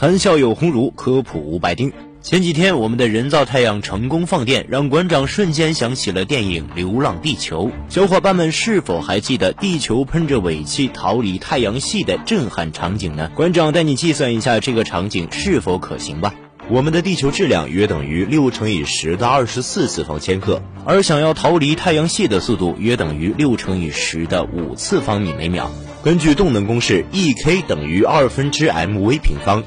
[0.00, 1.92] 谈笑有鸿儒，科普无白丁。
[2.22, 7.66] 前几天，我们的人造太阳成功放电，让馆长瞬间想起了电影《流浪地球》。
[7.88, 13.32] 小伙伴们是否还记得地球喷着尾气逃离太阳系的震撼场景呢？
[13.34, 16.32] 馆长带你计算一下这个场景是否可行吧。
[16.68, 25.68] 我们的地球质量约等于六乘以十的二十四次方千克，而想要逃离太阳系的速度约等于六乘以十的五次方米每秒。
[26.04, 29.64] 根据动能公式，E k 等于二分之 m v 平方。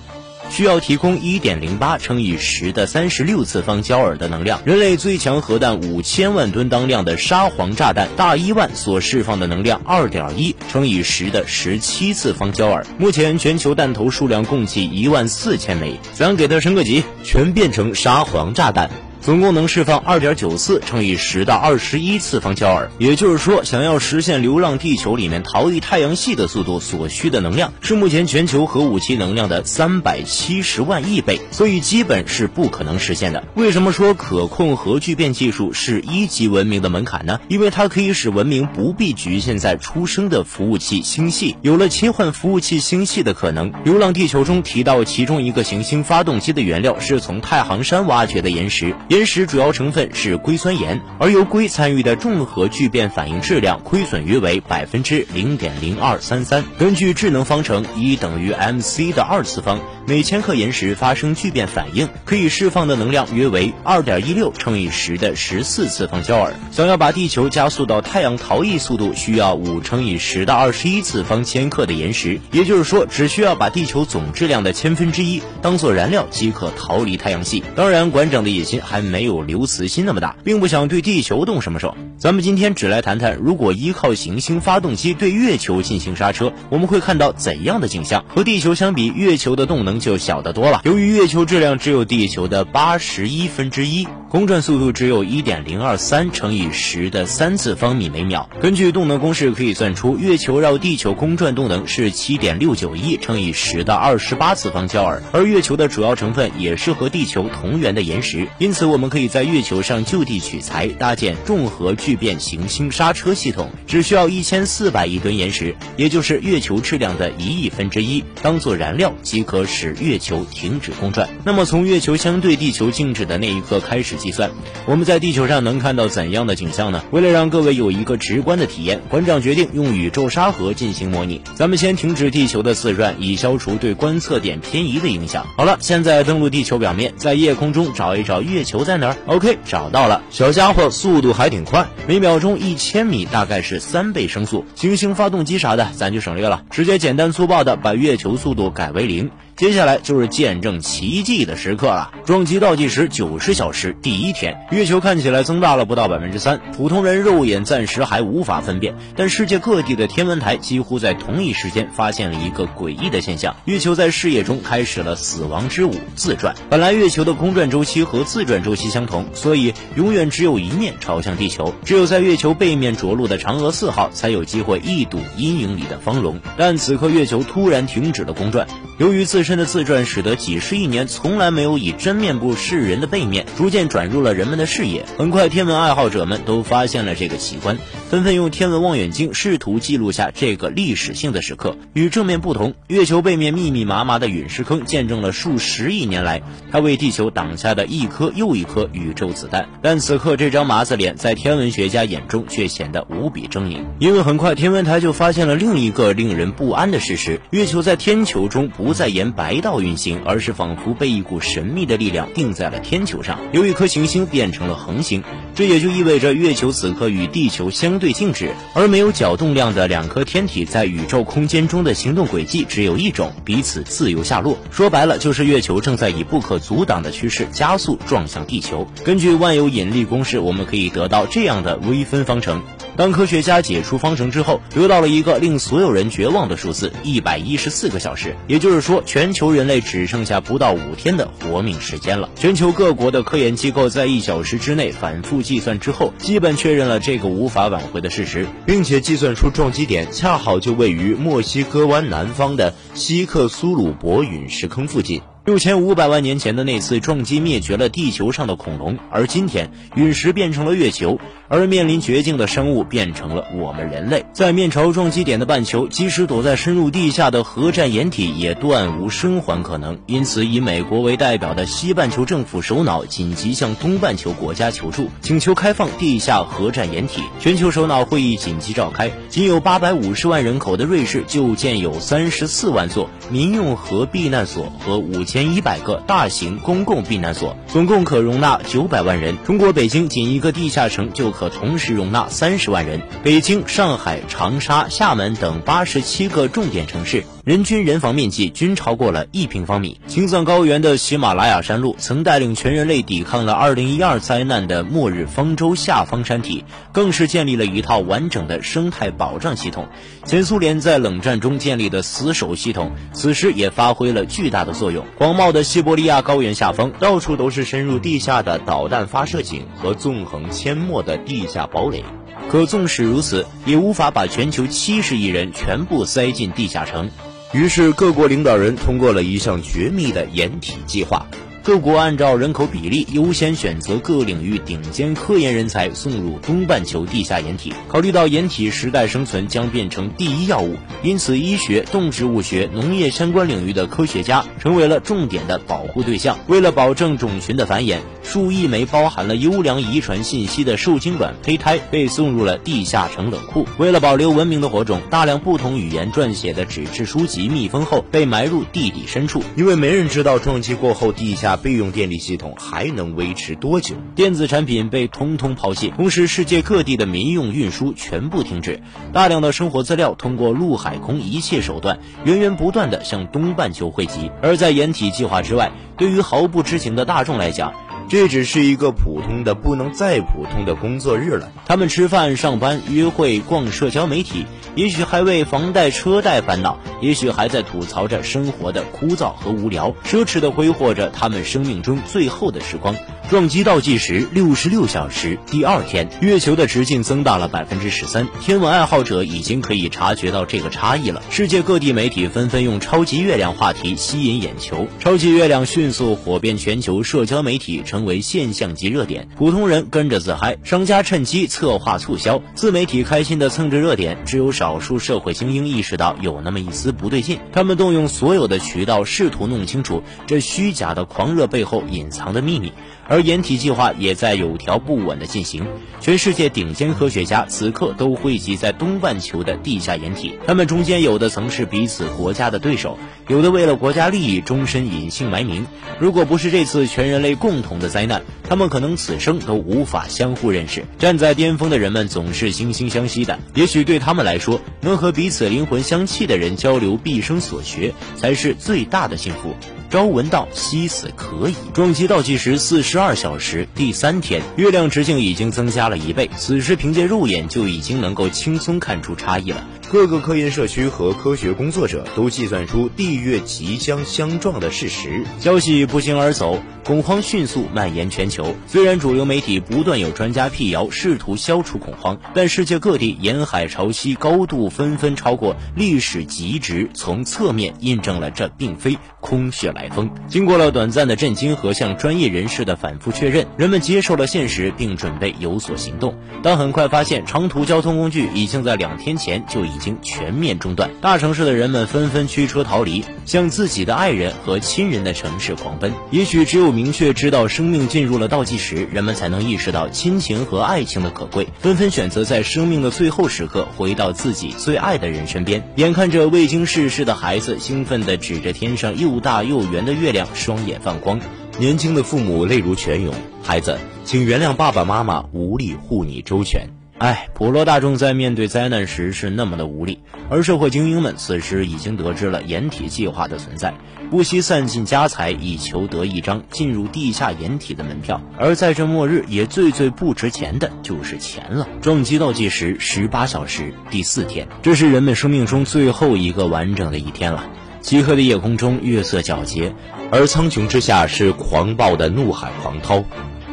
[0.52, 4.62] 需要提供一点零八乘以十的三十六次方焦耳的能量。
[4.66, 12.86] 人类最强核弹五千万吨当量的沙皇炸弹大伊万所释放的能量二点一乘以十的十七次方焦耳。
[12.98, 18.90] 目前全球弹头数量共计一万四千枚，咱给它升个级，全变成沙皇炸弹。
[19.22, 33.44] 总共能释放二点九四乘以十的二十一次方焦耳，也就是说，想要实现《流浪地球》里面逃离太阳系的速度，所需的能量是目前全球核武器能量的三百七十万亿倍，所以基本是不可能实现的。
[33.54, 37.40] 为什么说可控核聚变技术是一级文明的门槛呢？
[37.48, 43.72] 因为它可以使文明不必局限在出生的服务器星系，有了切换服务器星系的可能。
[43.84, 48.96] 《流浪地球》中提到，其中一个行星发动机的原料是从太行山挖掘的岩石。
[49.12, 56.64] 岩石主要成分是硅酸盐，而由硅参与的重核聚变反应质量亏损约为百分之零点零二三三。
[56.80, 59.82] 根据智能方程，E 等于 mc 的二次方。
[60.12, 66.54] 每千克岩石发生聚变反应，可以释放的能量约为二点一六乘以十的十四次方焦耳。
[66.70, 72.42] 想要把地球加速到太阳逃逸速度，需要五乘以十的二十一次方千克的岩石。
[72.52, 77.64] 也就是说，只需要把地球总质量的千分之一当做燃料即可逃离太阳系。
[77.74, 81.96] 当然，馆长的野心还没有刘慈欣那么大，并不想对地球动什么手。
[82.18, 88.26] 咱们今天只来谈谈，如果依靠行星发动机对月球进行刹车，我们会看到怎样的景象？
[88.28, 90.01] 和地球相比，月球的动能。
[90.02, 90.82] 就小得多了。
[90.84, 98.50] 由于月球质量只有地球的八十一分之一，公转速度只有一点零二三乘以十的三次方米每秒。
[98.60, 105.22] 根据动能公式可以算出，月球绕地球公转动能是七点六九一乘以十的二十八次方焦耳。
[105.32, 119.81] 而月球的主要成分也是和地球同源的岩石，因此我们可以在月球上就地取材，搭建重核聚变行星刹车系统，只需要一千四百亿吨岩石，也就是月球质量的一亿分之一，当做燃料即可使。
[119.82, 124.52] 使月球停止公转，那么从月球相对地球静止的那一刻开始计算，
[124.86, 127.04] 我们在地球上能看到怎样的景象呢？
[127.10, 131.42] 为了让各位有一个直观的体验，馆长决定用宇宙沙盒进行模拟。
[131.56, 135.48] 咱们先停止地球的自转，以消除对观测点偏移的影响。
[135.58, 144.64] 好了，现在登陆地球表面，在夜空中找一找月球在哪儿？OK，找到了，小家伙速度还挺快，每秒钟一千米，大概是三倍声速。
[144.76, 149.32] 行星发动机啥的咱就省略了，直接简单粗暴的把月球速度改为零。
[149.62, 152.12] 接下来就是见证奇迹的时刻了。
[152.26, 158.96] 撞击倒计时九十小时，第一天，月球看起来增大了不到百分之三，普通人肉眼暂时还无法分辨。
[159.16, 166.56] 但世界各地的天文台几乎在同一时间发现了一个诡异的现象：月球在视野中开始了死亡之舞——自转。
[166.68, 171.72] 本来月球的公转周期和自转周期相同，所以永远只有一面朝向地球。
[171.86, 176.40] 只有在月球背面着陆的嫦娥四号才有机会一睹阴影里的方龙。
[176.58, 178.68] 但此刻月球突然停止了公转，
[179.02, 179.52] 由于自身。
[179.52, 185.06] 的自转使得几十亿年从来没有以真面目示人的背面逐渐转入了人们的视野。
[185.18, 187.78] 很快，天文爱好者们都发现了这个奇观，
[188.10, 191.76] 纷纷用天文望远镜试图记录下这个历史性的时刻。
[191.94, 196.42] 与正面不同，月球背面密密麻麻的陨石坑见证了数十亿年来
[196.72, 199.68] 它为地球挡下的一颗又一颗宇宙子弹。
[199.82, 209.32] 但此刻，这张麻子脸在天文学家眼中却显得无比狰狞，因为很快天文台就发现了另一个令人不安的事实：月球在天球中不不再沿。
[209.32, 215.24] 白道运行，而是仿佛被一股神秘的力量定在了天球上，由一颗行星变成了恒星。
[215.56, 224.58] 这也就意味着月球此刻与地球相对静止，而没有角动量的两颗天体在宇宙空间中的行动轨迹只有一种，彼此自由下落。
[224.70, 228.86] 说白了，就是月球正在以不可阻挡的趋势加速撞向地球。
[229.06, 232.62] 根据万有引力公式，我们可以得到这样的微分方程。
[233.02, 238.36] 当科学家解出方程之后，得到了一个令所有人绝望的数字：一百一十四个小时。
[238.46, 242.30] 也就是说，全球人类只剩下不到五天的活命时间了。
[242.36, 255.24] 全球各国的科研机构在一小时之内反复计算之后，基本确认了这个无法挽回的事实，并且计算出撞击点恰好就位于墨西哥湾南方的西克苏鲁伯陨石坑附近。
[255.44, 264.24] 六千五百万年前的那次撞击灭绝了地球上的恐龙，而今天陨石变成了月球，而面临绝境的生物变成了我们人类。
[264.34, 269.98] 在面朝撞击点的半球，即使躲在深入地下的核战掩体，也断无生还可能。
[270.06, 277.24] 因此，以美国为代表的西半球政府首脑紧急向东半球国家求助，请求开放地下核战掩体。
[277.40, 285.26] 全球首脑会议紧急召开，仅有八百五十万人口的瑞士就建有三十四万座民用核避难所和五。
[285.32, 289.38] 前一百个大型公共避难所，总共可容纳九百万人。
[289.46, 293.02] 中国北京仅一个地下城就可同时容纳三十万人。
[293.24, 297.24] 北京、上海、长沙、厦门等八十七个重点城市。
[297.44, 300.00] 人均人防面积均超过了一平方米。
[300.06, 309.88] 青藏高原的喜马拉雅山路曾带领全人类抵抗了2012灾难的末日方舟下方山体，更是建立了一套完整的生态保障系统。
[310.24, 315.04] 前苏联在冷战中建立的死守系统，此时也发挥了巨大的作用。
[315.18, 322.06] 广袤的西伯利亚高原下方，到处都是深入地下的导弹发射井和纵横阡陌的地下堡垒。
[322.50, 327.10] 可纵使如此，也无法把全球七十亿人全部塞进地下城。
[327.54, 331.28] 于是，各国领导人通过了一项绝密的掩体计划。
[331.64, 337.72] 各国按照人口比例优先选择各领域顶尖科研人才送入东半球地下掩体。
[337.88, 346.36] 考虑到掩体时代生存将变成第一要务，因此医学、动植物学、农业相关领域的科学家成为了重点的保护对象。
[346.48, 353.68] 为了保证种群的繁衍，数亿枚包含了优良遗传信息的受精卵胚胎被送入了地下城冷库。
[353.78, 361.51] 为了保留文明的火种，大量不同语言撰写的纸质书籍密封后被埋入地底深处，因为没人知道撞击过后地下。
[361.58, 363.96] 备用电力系统还能维持多久？
[364.16, 368.82] 电子产品被通通抛弃，同时世界各地的民用运输全部停止。
[369.14, 374.32] 大量的生活资料通过陆海空一切手段源源不断的向东半球汇集。
[374.42, 377.74] 而在掩体计划之外，对于毫不知情的大众来讲，
[378.10, 381.52] 这只是一个普通的不能再普通的工作日了。
[381.66, 384.46] 他们吃饭、上班、约会、逛社交媒体。
[384.74, 392.96] 也许还为房贷车贷烦恼，也许还在吐槽着生活的枯燥和无聊，奢侈的挥霍着他们生命中最后的时光。
[393.30, 398.28] 撞击倒计时六十六小时，第二天，月球的直径增大了百分之十三。
[398.42, 401.24] 天文爱好者已经可以察觉到这个差异了。
[401.30, 409.30] 世界各地媒体纷纷用“超级月亮”话题吸引眼球，超级月亮迅速火遍全球社交媒体，成为现象级热点。
[409.38, 414.18] 普通人跟着自嗨，商家趁机策划促销，自媒体开心的蹭着热点。
[414.26, 422.74] 只有少数社会精英意识到有那么一丝不对劲，他们动用所有的渠道，试图弄清楚这虚假的狂热背后隐藏的秘密。
[423.12, 425.68] 而掩体计划也在有条不紊地进行，
[426.00, 432.98] 全世界顶尖科学家此刻都汇集在东半球的地下掩体，他们中间有的曾是彼此国家的对手，
[433.28, 435.68] 有的为了国家利益终身隐姓埋名。
[436.00, 440.86] 如果不是这次全人类共同的灾难，他们可能此生都无法相互认识。
[440.98, 449.54] 站在巅峰的人们总是惺惺相惜的，也许对他们来说，能和彼此灵魂相契的人交流毕生所学，才是最大的幸福。
[449.92, 451.56] 朝闻道，夕死可矣。
[451.74, 456.30] 撞击倒计时四十二小时，第三天，月亮直径已经增加了一倍。
[456.38, 459.68] 此时凭借肉眼就已经能够轻松看出差异了。
[459.92, 466.64] 各个科研社区和科学工作者都计算出地月即将相撞的事实，消息不胫而走。
[466.86, 468.56] 恐慌迅速蔓延全球。
[468.68, 480.10] 虽然主流媒体不断有专家辟谣，试图消除恐慌，但世界各地沿海潮汐高度纷纷超过历史极值，从侧面印证了这并非空穴来风。
[480.28, 486.16] 经过了短暂的震惊和向专业人士的反复确认，人们接受了现实，并准备有所行动。
[486.42, 490.90] 但很快发现，长途交通工具已经在两天前就已经全面中断。
[491.02, 495.94] 大城市的人们纷纷驱车逃离，向自己的爱人和亲人的城市狂奔。
[496.10, 496.72] 也许只有。
[496.72, 505.62] 明确知道生命进入了倒计时，人们才能意识到亲情和爱情的可贵，纷纷选择在生命的最后时刻回到自己最爱的人身边。
[505.76, 511.20] 眼看着未经世事的孩子兴奋地指着天上又大又圆的月亮，双眼放光。
[511.60, 516.81] 年轻的父母泪如泉涌，孩子，请原谅爸爸妈妈无力护你周全。
[517.02, 519.98] 哎，普罗大众在面对灾难时是那么的无力，
[520.30, 523.74] 而社会精英们此时已经得知了掩体计划的存在，
[524.12, 528.22] 不惜散尽家财以求得一张进入地下掩体的门票。
[528.38, 531.68] 而在这末日，也最最不值钱的就是钱了。
[531.82, 537.50] 撞击倒计时十八小时，第四天，这是人们生命中最后一个完整的一天了。
[537.82, 539.74] 漆黑的夜空中，月色皎洁，
[540.12, 543.04] 而苍穹之下是狂暴的怒海狂涛。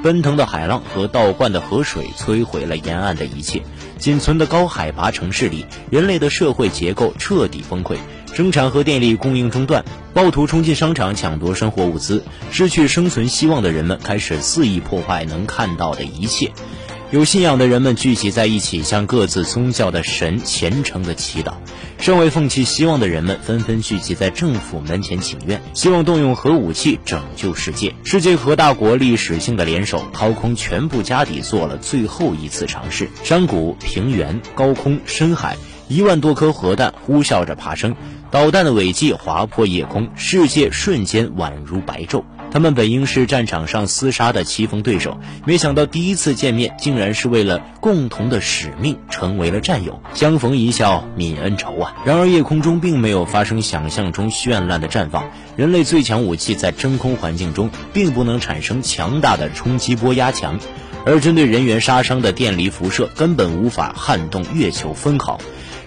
[0.02, 3.62] 奔腾的海浪和倒灌的河水摧毁了沿岸的一切，
[3.98, 7.96] 仅存的高海拔城市里，人类的社会结构彻底崩溃，
[8.32, 16.52] 生产和电力供应中断，暴徒冲进商场抢夺生活物资，失去生存希望的人们开始肆意破坏能看到的一切。
[17.10, 21.54] 有信仰的人们聚集在一起，向各自宗教的神虔诚的祈祷；
[21.98, 27.94] 尚未放弃希望的人们纷纷聚集在政府门前请愿，希望动用核武器拯救世界。
[28.04, 33.08] 世界核大国历史性的联手，掏空全部家底，做了最后一次尝试。
[33.24, 35.56] 山谷、平原、高空、深海，
[35.88, 37.96] 一万多颗核弹呼啸着爬升，
[38.30, 42.22] 导弹的尾迹划破夜空，世界瞬间宛如白昼。
[42.50, 50.00] 他们本应是战场上厮杀的棋逢对手，没想到第一次见面竟然是为了共同的使命，成为了战友。
[50.14, 51.94] 相逢一笑泯恩仇啊！
[52.04, 55.30] 然而夜空中并没有发生想象中绚烂的绽放。
[55.56, 60.58] 人类最强武器在真空环境中并不能产生强大的冲击波压强，
[61.04, 65.38] 而针对人员杀伤的电离辐射根本无法撼动月球分毫。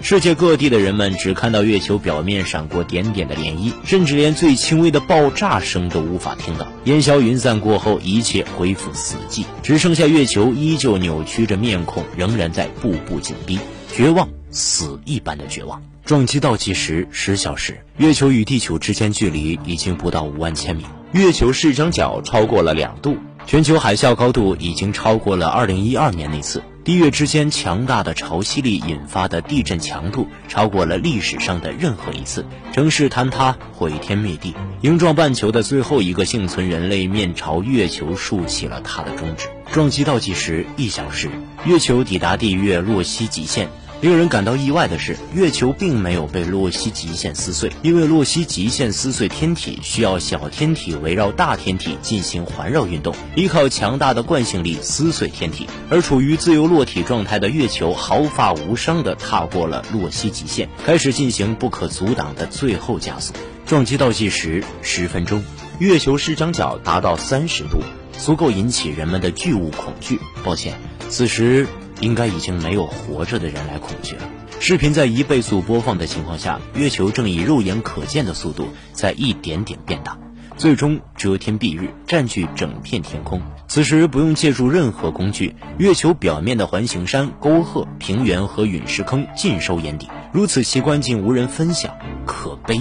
[0.03, 6.67] 世界各地的人们只看到月球表面闪过点点的涟漪，甚至连最轻微的爆炸声都无法听到。
[6.86, 13.60] 烟消云散过后，一切恢复死寂，只剩下月球依旧扭曲着面孔，仍然在步步紧逼，
[13.93, 15.81] 绝望，死一般的绝望。
[16.03, 26.63] 撞击倒计时十小时，月球与地球之间距离已经不到五万千米，月球视张角超过了两度，全球海啸高度已经超过了二零一二年那次。
[26.84, 34.56] 地月之间强大的潮汐力引发的地震强度超过了历史上的任何一次，城市坍塌，毁天灭地。
[34.82, 39.48] 鹰撞半球的最后一个幸存人类面朝月球竖起了他的中指。
[39.72, 41.30] 撞击倒计时一小时，
[41.66, 43.70] 月球抵达地月洛希极限。
[44.01, 55.67] 令人感到意外的是，月球并没有被洛希极限撕碎，因为洛希极限撕碎天体需要小天体围绕大天体进行环绕运动，依靠强大的惯性力撕碎天体。
[55.91, 63.34] 而处于自由落体状态的月球毫发无伤地踏过了洛希极限，开始进行不可阻挡的最后加速。
[63.67, 65.43] 撞击倒计时十分钟，
[65.77, 67.84] 月球视张角达到三十度，
[68.17, 70.20] 足够引起人们的巨物恐惧。
[70.43, 70.74] 抱歉，
[71.08, 71.67] 此时。
[72.01, 74.24] 应该已经没有活着的人来恐惧了。
[74.60, 80.17] 视频在一倍速播放的情况下，月球正以肉眼可见的速度在一点点变大，
[80.58, 83.41] 最终遮天蔽日，占据整片天空。
[83.67, 90.10] 此时不用借助任何工具，月球表面的环形山、沟壑、平原和陨石坑尽收眼底。
[90.31, 92.79] 如此奇观竟无人分享，可悲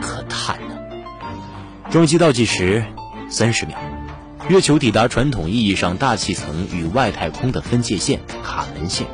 [0.00, 0.76] 可叹呢。
[1.90, 2.84] 撞击倒计时
[3.28, 3.95] 三十秒。
[4.48, 9.08] 月球抵达传统意义上大气层与外太空的分界线——卡门线。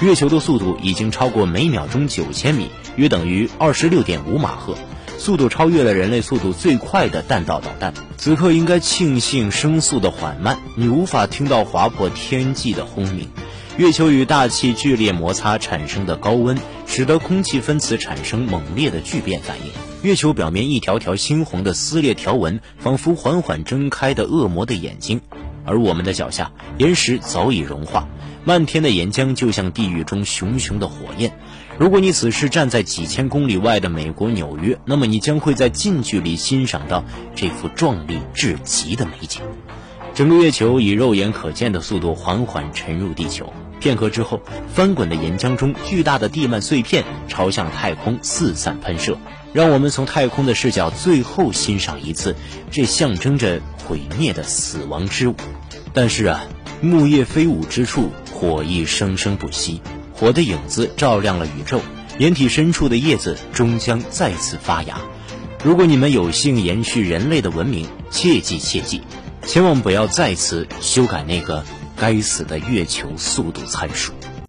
[0.00, 4.76] 月球的速度已经超过每秒钟九千米，约等于二十六点五马赫，
[5.18, 7.92] 速度超越了人类速度最快的弹道导弹。
[8.16, 13.28] 此刻应该庆幸声速的缓慢，你无法听到划破天际的轰鸣。
[13.76, 19.85] 月球与大气剧烈摩擦产生的高温，使得空气分子产生猛烈的聚变反应。
[20.02, 25.20] 月球表面一条条猩红的撕裂条纹，仿佛缓缓睁开的恶魔的眼睛，
[25.64, 28.06] 而我们的脚下，岩石早已融化，
[28.44, 31.32] 漫天的岩浆就像地狱中熊熊的火焰。
[31.78, 37.02] 如果你此时站在几千公里外的美国纽约，那么你将会在近距离欣赏到
[37.34, 39.42] 这幅壮丽至极的美景。
[40.14, 44.40] 整个月球以肉眼可见的速度缓缓沉入地球，片刻之后，
[44.72, 49.18] 翻滚的岩浆中巨大的地幔碎片朝向太空四散喷射。
[49.52, 52.36] 让我们从太空的视角最后欣赏一次
[52.70, 55.34] 这象征着毁灭的死亡之舞。
[55.94, 56.44] 但是啊，
[56.82, 59.80] 木叶飞舞之处，火亦生生不息。
[60.12, 61.80] 火的影子照亮了宇宙，
[62.18, 65.00] 岩体深处的叶子终将再次发芽。
[65.64, 69.02] 如果你们有幸延续人类的文明，切记切记，
[69.42, 71.64] 千万不要再次修改那个
[71.96, 74.12] 该死的月球速度参数。